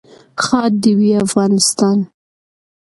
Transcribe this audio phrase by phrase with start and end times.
[0.43, 1.97] ښاد دې وي افغانستان.